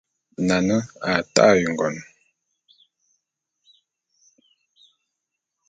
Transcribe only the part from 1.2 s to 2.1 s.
ta'e ngon.